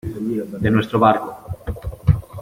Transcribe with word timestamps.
de 0.63 0.71
nuestro 0.71 0.97
barco. 0.97 1.37